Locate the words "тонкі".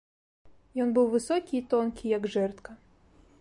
1.75-2.11